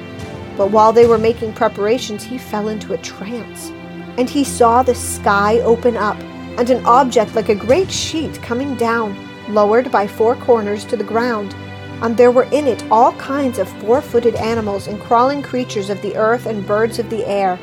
But 0.57 0.71
while 0.71 0.93
they 0.93 1.09
were 1.09 1.19
making 1.19 1.55
preparations, 1.55 2.23
he 2.23 2.39
fell 2.39 2.69
into 2.69 2.93
a 2.93 2.99
trance. 2.99 3.71
And 4.19 4.31
he 4.31 4.45
saw 4.45 4.85
the 4.85 4.95
sky 4.95 5.59
open 5.61 5.97
up, 5.97 6.17
and 6.57 6.71
an 6.71 6.87
object 6.87 7.35
like 7.35 7.49
a 7.49 7.57
great 7.57 7.91
sheet 7.91 8.41
coming 8.41 8.77
down 8.77 9.17
lowered 9.49 9.91
by 9.91 10.07
four 10.07 10.37
corners 10.37 10.85
to 10.85 10.97
the 10.97 11.03
ground, 11.03 11.55
and 12.03 12.17
there 12.17 12.31
were 12.31 12.47
in 12.53 12.69
it 12.69 12.85
all 12.89 13.13
kinds 13.15 13.59
of 13.59 13.69
four 13.81 14.01
footed 14.01 14.37
animals 14.37 14.87
and 14.87 15.01
crawling 15.01 15.43
creatures 15.43 15.91
of 15.91 16.01
the 16.03 16.15
earth 16.17 16.47
and 16.47 16.69
birds 16.69 17.01
of 17.01 17.11
the 17.11 17.27
air. 17.27 17.59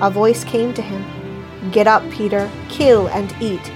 A 0.00 0.10
voice 0.10 0.42
came 0.44 0.72
to 0.72 0.80
him 0.80 1.04
Get 1.72 1.86
up, 1.86 2.08
Peter, 2.10 2.50
kill 2.68 3.08
and 3.08 3.34
eat. 3.40 3.72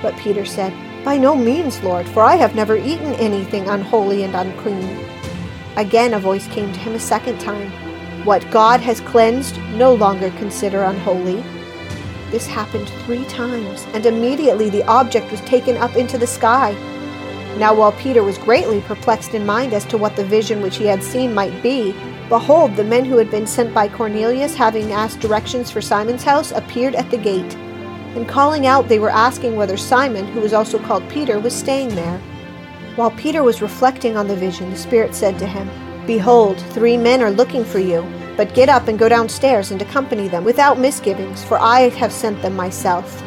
But 0.00 0.16
Peter 0.16 0.44
said, 0.44 0.72
By 1.04 1.16
no 1.16 1.34
means, 1.34 1.82
Lord, 1.82 2.08
for 2.08 2.22
I 2.22 2.36
have 2.36 2.54
never 2.54 2.76
eaten 2.76 3.14
anything 3.14 3.68
unholy 3.68 4.22
and 4.22 4.34
unclean. 4.34 5.04
Again 5.76 6.14
a 6.14 6.20
voice 6.20 6.46
came 6.48 6.72
to 6.72 6.78
him 6.78 6.94
a 6.94 7.00
second 7.00 7.40
time. 7.40 7.70
What 8.24 8.48
God 8.50 8.80
has 8.80 9.00
cleansed, 9.00 9.58
no 9.72 9.94
longer 9.94 10.30
consider 10.32 10.84
unholy. 10.84 11.42
This 12.30 12.46
happened 12.46 12.88
three 13.04 13.24
times, 13.24 13.86
and 13.92 14.06
immediately 14.06 14.70
the 14.70 14.84
object 14.84 15.30
was 15.30 15.40
taken 15.42 15.76
up 15.76 15.96
into 15.96 16.18
the 16.18 16.26
sky. 16.26 16.72
Now, 17.58 17.74
while 17.74 17.92
Peter 17.92 18.22
was 18.22 18.38
greatly 18.38 18.80
perplexed 18.82 19.34
in 19.34 19.44
mind 19.44 19.74
as 19.74 19.84
to 19.86 19.98
what 19.98 20.16
the 20.16 20.24
vision 20.24 20.62
which 20.62 20.76
he 20.76 20.86
had 20.86 21.02
seen 21.02 21.34
might 21.34 21.62
be, 21.62 21.94
behold, 22.32 22.74
the 22.76 22.82
men 22.82 23.04
who 23.04 23.18
had 23.18 23.30
been 23.30 23.46
sent 23.46 23.74
by 23.74 23.86
Cornelius, 23.86 24.54
having 24.54 24.90
asked 24.90 25.20
directions 25.20 25.70
for 25.70 25.82
Simon's 25.82 26.24
house, 26.24 26.50
appeared 26.50 26.94
at 26.94 27.10
the 27.10 27.18
gate. 27.18 27.54
And 28.16 28.26
calling 28.26 28.66
out, 28.66 28.88
they 28.88 28.98
were 28.98 29.10
asking 29.10 29.54
whether 29.54 29.76
Simon, 29.76 30.26
who 30.28 30.40
was 30.40 30.54
also 30.54 30.78
called 30.78 31.06
Peter, 31.10 31.38
was 31.38 31.54
staying 31.54 31.90
there. 31.90 32.18
While 32.96 33.10
Peter 33.10 33.42
was 33.42 33.60
reflecting 33.60 34.16
on 34.16 34.28
the 34.28 34.34
vision, 34.34 34.70
the 34.70 34.78
Spirit 34.78 35.14
said 35.14 35.38
to 35.40 35.46
him, 35.46 35.68
Behold, 36.06 36.58
three 36.70 36.96
men 36.96 37.20
are 37.20 37.30
looking 37.30 37.66
for 37.66 37.80
you. 37.80 38.02
But 38.38 38.54
get 38.54 38.70
up 38.70 38.88
and 38.88 38.98
go 38.98 39.10
downstairs 39.10 39.70
and 39.70 39.82
accompany 39.82 40.28
them 40.28 40.42
without 40.42 40.78
misgivings, 40.78 41.44
for 41.44 41.58
I 41.58 41.90
have 41.90 42.12
sent 42.12 42.40
them 42.40 42.56
myself. 42.56 43.22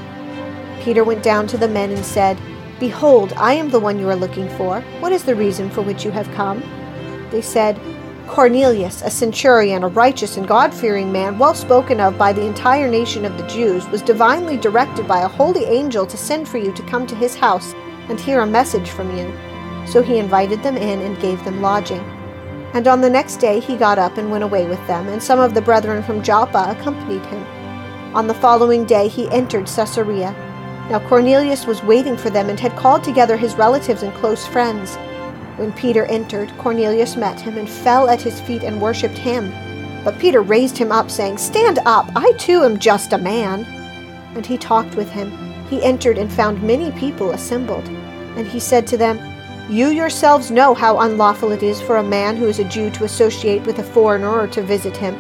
Peter 0.82 1.04
went 1.04 1.22
down 1.22 1.46
to 1.46 1.60
the 1.60 1.68
men 1.68 1.92
and 1.92 2.04
said, 2.04 2.40
Behold, 2.80 3.34
I 3.34 3.54
am 3.54 3.70
the 3.70 3.80
one 3.80 4.00
you 4.00 4.10
are 4.10 4.16
looking 4.16 4.50
for. 4.58 4.82
What 5.00 5.12
is 5.12 5.26
the 5.26 5.36
reason 5.36 5.70
for 5.70 5.84
which 5.84 6.04
you 6.04 6.10
have 6.10 6.32
come? 6.32 6.64
They 7.30 7.44
said, 7.44 7.80
Cornelius, 8.28 9.02
a 9.04 9.10
centurion, 9.10 9.84
a 9.84 9.88
righteous 9.88 10.38
and 10.38 10.48
God 10.48 10.74
fearing 10.74 11.12
man, 11.12 11.38
well 11.38 11.54
spoken 11.54 12.00
of 12.00 12.18
by 12.18 12.34
the 12.34 12.46
entire 12.46 12.90
nation 12.90 13.24
of 13.24 13.38
the 13.38 13.48
Jews, 13.48 13.88
was 13.90 14.02
divinely 14.02 14.58
directed 14.58 15.08
by 15.08 15.22
a 15.22 15.28
holy 15.28 15.66
angel 15.66 16.06
to 16.08 16.18
send 16.18 16.48
for 16.48 16.58
you 16.58 16.72
to 16.74 16.84
come 16.84 17.06
to 17.08 17.16
his 17.16 17.36
house 17.36 17.74
and 18.10 18.20
hear 18.20 18.42
a 18.42 18.48
message 18.48 18.90
from 18.90 19.16
you. 19.16 19.32
So 19.88 20.02
he 20.02 20.18
invited 20.18 20.64
them 20.64 20.76
in 20.76 21.02
and 21.02 21.22
gave 21.22 21.44
them 21.46 21.62
lodging. 21.62 22.04
And 22.74 22.88
on 22.88 23.00
the 23.00 23.10
next 23.10 23.38
day 23.38 23.60
he 23.60 23.78
got 23.78 24.00
up 24.00 24.18
and 24.18 24.32
went 24.32 24.44
away 24.44 24.68
with 24.68 24.86
them, 24.88 25.08
and 25.08 25.22
some 25.22 25.40
of 25.40 25.54
the 25.54 25.62
brethren 25.62 26.04
from 26.04 26.24
Joppa 26.24 26.66
accompanied 26.70 27.26
him. 27.28 27.46
On 28.16 28.28
the 28.28 28.34
following 28.34 28.86
day 28.86 29.08
he 29.08 29.30
entered 29.30 29.68
Caesarea. 29.68 30.32
Now 30.90 31.00
Cornelius 31.08 31.66
was 31.66 31.84
waiting 31.84 32.18
for 32.18 32.30
them 32.30 32.50
and 32.50 32.60
had 32.60 32.76
called 32.76 33.04
together 33.04 33.38
his 33.38 33.56
relatives 33.56 34.04
and 34.04 34.14
close 34.16 34.46
friends. 34.46 34.98
When 35.58 35.72
Peter 35.74 36.06
entered, 36.06 36.56
Cornelius 36.58 37.16
met 37.16 37.40
him 37.40 37.58
and 37.58 37.70
fell 37.70 38.10
at 38.10 38.22
his 38.22 38.40
feet 38.42 38.64
and 38.64 38.82
worshipped 38.82 39.18
him. 39.18 39.54
But 40.04 40.20
Peter 40.20 40.42
raised 40.42 40.78
him 40.78 40.92
up, 40.92 41.10
saying, 41.10 41.38
Stand 41.38 41.80
up, 41.86 42.10
I 42.16 42.32
too 42.34 42.64
am 42.64 42.78
just 42.78 43.14
a 43.14 43.18
man. 43.18 43.66
And 44.36 44.46
he 44.46 44.58
talked 44.58 44.96
with 44.96 45.10
him. 45.10 45.32
He 45.70 45.84
entered 45.84 46.18
and 46.18 46.32
found 46.32 46.62
many 46.62 46.92
people 46.92 47.32
assembled. 47.32 47.88
And 48.38 48.48
he 48.48 48.60
said 48.60 48.86
to 48.88 48.98
them, 48.98 49.18
you 49.68 49.88
yourselves 49.88 50.52
know 50.52 50.76
how 50.76 51.00
unlawful 51.00 51.52
it 51.52 51.64
is 51.64 51.82
for 51.82 51.98
a 51.98 52.04
man 52.04 52.36
who 52.36 52.46
is 52.46 52.60
a 52.60 52.64
Jew 52.66 52.92
to 52.92 53.04
associate 53.04 53.66
with 53.66 53.80
a 53.80 53.84
foreigner 53.84 54.30
or 54.30 54.48
to 54.50 54.62
visit 54.62 54.96
him. 54.96 55.16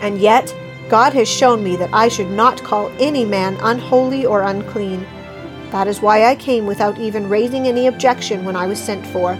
And 0.00 0.18
yet, 0.20 0.54
God 0.88 1.12
has 1.14 1.28
shown 1.28 1.64
me 1.64 1.74
that 1.74 1.92
I 1.92 2.06
should 2.06 2.30
not 2.30 2.62
call 2.62 2.92
any 3.00 3.24
man 3.24 3.56
unholy 3.60 4.24
or 4.24 4.42
unclean. 4.42 5.04
That 5.72 5.88
is 5.88 6.00
why 6.00 6.26
I 6.26 6.36
came 6.36 6.66
without 6.66 6.98
even 7.00 7.28
raising 7.28 7.66
any 7.66 7.88
objection 7.88 8.44
when 8.44 8.54
I 8.54 8.66
was 8.66 8.78
sent 8.78 9.04
for. 9.08 9.36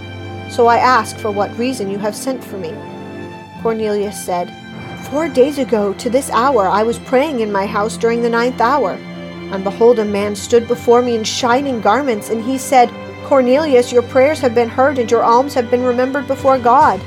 So 0.50 0.66
I 0.66 0.78
ask 0.78 1.16
for 1.16 1.30
what 1.30 1.56
reason 1.56 1.88
you 1.88 1.98
have 1.98 2.16
sent 2.16 2.42
for 2.42 2.58
me. 2.58 2.74
Cornelius 3.62 4.22
said, 4.22 4.52
Four 5.10 5.28
days 5.28 5.58
ago 5.58 5.92
to 5.94 6.10
this 6.10 6.28
hour 6.30 6.66
I 6.66 6.82
was 6.82 6.98
praying 6.98 7.40
in 7.40 7.52
my 7.52 7.66
house 7.66 7.96
during 7.96 8.20
the 8.20 8.28
ninth 8.28 8.60
hour. 8.60 8.94
And 9.52 9.64
behold, 9.64 9.98
a 9.98 10.04
man 10.04 10.34
stood 10.34 10.68
before 10.68 11.02
me 11.02 11.16
in 11.16 11.24
shining 11.24 11.80
garments, 11.80 12.30
and 12.30 12.44
he 12.44 12.58
said, 12.58 12.90
Cornelius, 13.24 13.92
your 13.92 14.02
prayers 14.02 14.40
have 14.40 14.54
been 14.54 14.68
heard 14.68 14.98
and 14.98 15.10
your 15.10 15.22
alms 15.22 15.54
have 15.54 15.70
been 15.70 15.84
remembered 15.84 16.26
before 16.26 16.58
God. 16.58 17.00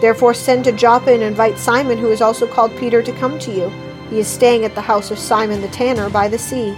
Therefore 0.00 0.34
send 0.34 0.64
to 0.64 0.72
Joppa 0.72 1.12
and 1.12 1.22
invite 1.22 1.58
Simon, 1.58 1.98
who 1.98 2.10
is 2.10 2.20
also 2.20 2.46
called 2.46 2.76
Peter, 2.76 3.02
to 3.02 3.12
come 3.12 3.38
to 3.38 3.52
you. 3.52 3.68
He 4.10 4.18
is 4.18 4.26
staying 4.26 4.64
at 4.64 4.74
the 4.74 4.80
house 4.80 5.10
of 5.10 5.18
Simon 5.18 5.60
the 5.60 5.68
tanner 5.68 6.10
by 6.10 6.28
the 6.28 6.38
sea. 6.38 6.76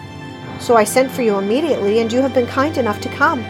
So 0.59 0.77
I 0.77 0.85
sent 0.85 1.11
for 1.11 1.23
you 1.23 1.39
immediately, 1.39 2.01
and 2.01 2.13
you 2.13 2.21
have 2.21 2.35
been 2.35 2.47
kind 2.47 2.77
enough 2.77 3.01
to 3.01 3.09
come. 3.09 3.45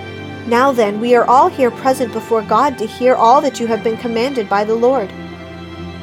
Now 0.47 0.73
then, 0.73 1.01
we 1.01 1.15
are 1.15 1.25
all 1.25 1.49
here 1.49 1.71
present 1.71 2.13
before 2.13 2.43
God 2.43 2.79
to 2.79 2.87
hear 2.87 3.15
all 3.15 3.41
that 3.41 3.61
you 3.61 3.67
have 3.67 3.85
been 3.85 3.97
commanded 3.97 4.49
by 4.49 4.65
the 4.65 4.75
Lord. 4.75 5.13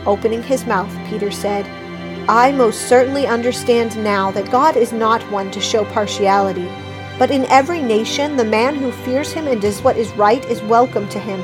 Opening 0.05 0.43
his 0.43 0.65
mouth, 0.65 0.93
Peter 1.09 1.31
said, 1.31 1.65
I 2.29 2.51
most 2.51 2.87
certainly 2.87 3.27
understand 3.27 4.01
now 4.03 4.31
that 4.31 4.51
God 4.51 4.77
is 4.77 4.91
not 4.91 5.21
one 5.31 5.51
to 5.51 5.61
show 5.61 5.85
partiality 5.85 6.69
but 7.17 7.31
in 7.31 7.45
every 7.45 7.81
nation, 7.81 8.37
the 8.37 8.45
man 8.45 8.75
who 8.75 8.91
fears 8.91 9.31
him 9.31 9.47
and 9.47 9.59
does 9.59 9.81
what 9.81 9.97
is 9.97 10.11
right 10.13 10.43
is 10.45 10.61
welcome 10.63 11.09
to 11.09 11.19
him. 11.19 11.43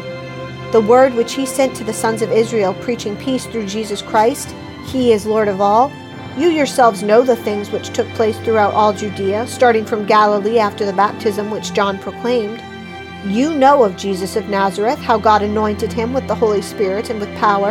The 0.72 0.82
word 0.82 1.16
which 1.16 1.34
he 1.34 1.46
sent 1.48 1.76
to 1.76 1.84
the 1.84 1.94
sons 1.94 2.22
of 2.22 2.32
Israel, 2.32 2.76
preaching 2.76 3.18
peace 3.18 3.48
through 3.48 3.66
Jesus 3.66 4.02
Christ, 4.02 4.54
he 4.86 5.12
is 5.12 5.26
Lord 5.26 5.48
of 5.48 5.62
all. 5.62 5.92
You 6.38 6.50
yourselves 6.50 7.02
know 7.02 7.24
the 7.24 7.36
things 7.36 7.72
which 7.72 7.90
took 7.90 8.08
place 8.10 8.38
throughout 8.40 8.74
all 8.74 8.94
Judea, 8.94 9.48
starting 9.48 9.86
from 9.86 10.06
Galilee 10.06 10.60
after 10.60 10.86
the 10.86 10.94
baptism 10.94 11.50
which 11.50 11.74
John 11.74 11.98
proclaimed. 11.98 12.62
You 13.25 13.53
know 13.53 13.84
of 13.86 13.96
Jesus 13.96 14.36
of 14.36 14.50
Nazareth, 14.50 15.00
how 15.00 15.18
God 15.18 15.44
anointed 15.44 15.94
him 15.94 16.12
with 16.12 16.27
the 16.27 16.36
Holy 16.36 16.62
Spirit 16.62 17.10
and 17.10 17.22
with 17.22 17.34
power, 17.38 17.70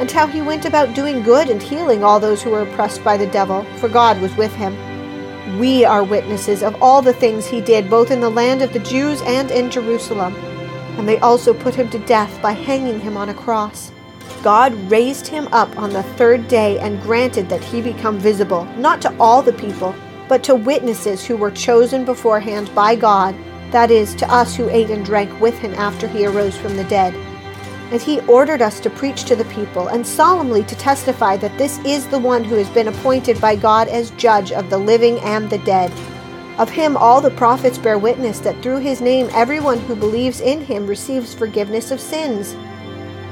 and 0.00 0.10
how 0.10 0.26
he 0.26 0.40
went 0.40 0.64
about 0.64 0.94
doing 0.94 1.22
good 1.22 1.50
and 1.50 1.62
healing 1.62 2.02
all 2.02 2.18
those 2.18 2.42
who 2.42 2.48
were 2.48 2.62
oppressed 2.62 3.04
by 3.04 3.18
the 3.18 3.26
devil, 3.26 3.64
for 3.76 3.90
God 3.90 4.18
was 4.22 4.34
with 4.36 4.52
him. 4.54 4.74
We 5.58 5.84
are 5.84 6.02
witnesses 6.02 6.62
of 6.62 6.82
all 6.82 7.02
the 7.02 7.12
things 7.12 7.44
he 7.44 7.60
did, 7.60 7.90
both 7.90 8.10
in 8.10 8.20
the 8.20 8.30
land 8.30 8.62
of 8.62 8.72
the 8.72 8.78
Jews 8.78 9.20
and 9.26 9.50
in 9.50 9.70
Jerusalem. 9.70 10.34
And 10.96 11.06
they 11.06 11.18
also 11.18 11.52
put 11.52 11.74
him 11.74 11.90
to 11.90 11.98
death 11.98 12.40
by 12.40 12.52
hanging 12.52 12.98
him 12.98 13.18
on 13.18 13.28
a 13.28 13.34
cross. 13.34 13.92
God 14.42 14.72
raised 14.90 15.26
him 15.26 15.48
up 15.52 15.76
on 15.76 15.90
the 15.90 16.02
third 16.02 16.48
day 16.48 16.78
and 16.78 17.02
granted 17.02 17.50
that 17.50 17.62
he 17.62 17.82
become 17.82 18.18
visible, 18.18 18.64
not 18.78 19.02
to 19.02 19.14
all 19.20 19.42
the 19.42 19.52
people, 19.52 19.94
but 20.30 20.42
to 20.44 20.54
witnesses 20.54 21.26
who 21.26 21.36
were 21.36 21.50
chosen 21.50 22.06
beforehand 22.06 22.74
by 22.74 22.96
God, 22.96 23.34
that 23.74 23.90
is, 23.90 24.14
to 24.14 24.32
us 24.32 24.54
who 24.54 24.68
ate 24.68 24.88
and 24.88 25.04
drank 25.04 25.40
with 25.40 25.58
him 25.58 25.74
after 25.74 26.06
he 26.06 26.24
arose 26.24 26.56
from 26.56 26.76
the 26.76 26.84
dead. 26.84 27.12
And 27.90 28.00
he 28.00 28.20
ordered 28.20 28.62
us 28.62 28.78
to 28.78 28.88
preach 28.88 29.24
to 29.24 29.34
the 29.34 29.44
people 29.46 29.88
and 29.88 30.06
solemnly 30.06 30.62
to 30.62 30.76
testify 30.76 31.36
that 31.38 31.58
this 31.58 31.80
is 31.80 32.06
the 32.06 32.20
one 32.20 32.44
who 32.44 32.54
has 32.54 32.68
been 32.70 32.86
appointed 32.86 33.40
by 33.40 33.56
God 33.56 33.88
as 33.88 34.12
judge 34.12 34.52
of 34.52 34.70
the 34.70 34.78
living 34.78 35.18
and 35.22 35.50
the 35.50 35.58
dead. 35.58 35.90
Of 36.56 36.70
him 36.70 36.96
all 36.96 37.20
the 37.20 37.32
prophets 37.32 37.76
bear 37.76 37.98
witness 37.98 38.38
that 38.40 38.62
through 38.62 38.78
his 38.78 39.00
name 39.00 39.28
everyone 39.32 39.80
who 39.80 39.96
believes 39.96 40.40
in 40.40 40.64
him 40.64 40.86
receives 40.86 41.34
forgiveness 41.34 41.90
of 41.90 41.98
sins. 41.98 42.54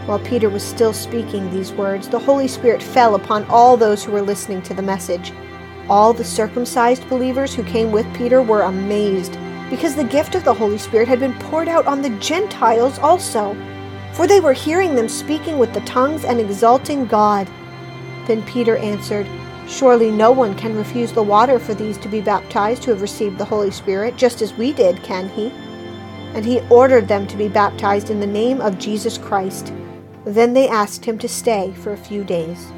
While 0.06 0.18
Peter 0.18 0.50
was 0.50 0.64
still 0.64 0.92
speaking 0.92 1.48
these 1.52 1.72
words, 1.72 2.08
the 2.08 2.18
Holy 2.18 2.48
Spirit 2.48 2.82
fell 2.82 3.14
upon 3.14 3.44
all 3.44 3.76
those 3.76 4.02
who 4.02 4.10
were 4.10 4.22
listening 4.22 4.60
to 4.62 4.74
the 4.74 4.82
message. 4.82 5.32
All 5.88 6.12
the 6.12 6.24
circumcised 6.24 7.08
believers 7.08 7.54
who 7.54 7.62
came 7.62 7.92
with 7.92 8.12
Peter 8.12 8.42
were 8.42 8.62
amazed, 8.62 9.38
because 9.72 9.96
the 9.96 10.04
gift 10.04 10.36
of 10.36 10.44
the 10.44 10.54
Holy 10.54 10.78
Spirit 10.78 11.08
had 11.08 11.18
been 11.18 11.32
poured 11.40 11.66
out 11.66 11.86
on 11.86 12.02
the 12.02 12.10
Gentiles 12.20 13.00
also 13.00 13.56
for 14.12 14.26
they 14.26 14.40
were 14.40 14.52
hearing 14.52 14.94
them 14.94 15.08
speaking 15.08 15.58
with 15.58 15.72
the 15.72 15.80
tongues 15.80 16.24
and 16.24 16.38
exalting 16.38 17.06
God. 17.06 17.48
Then 18.26 18.42
Peter 18.42 18.76
answered, 18.76 19.26
Surely 19.66 20.10
no 20.10 20.30
one 20.30 20.54
can 20.56 20.76
refuse 20.76 21.12
the 21.12 21.22
water 21.22 21.58
for 21.58 21.72
these 21.72 21.96
to 21.98 22.08
be 22.08 22.20
baptized 22.20 22.84
who 22.84 22.90
have 22.90 23.00
received 23.00 23.38
the 23.38 23.44
Holy 23.44 23.70
Spirit, 23.70 24.16
just 24.16 24.42
as 24.42 24.52
we 24.52 24.72
did, 24.72 25.02
can 25.02 25.28
he? 25.30 25.46
And 26.34 26.44
he 26.44 26.60
ordered 26.68 27.08
them 27.08 27.26
to 27.28 27.36
be 27.36 27.48
baptized 27.48 28.10
in 28.10 28.20
the 28.20 28.26
name 28.26 28.60
of 28.60 28.78
Jesus 28.78 29.16
Christ. 29.16 29.72
Then 30.24 30.52
they 30.52 30.68
asked 30.68 31.04
him 31.04 31.18
to 31.18 31.28
stay 31.28 31.72
for 31.72 31.92
a 31.92 31.96
few 31.96 32.22
days. 32.22 32.70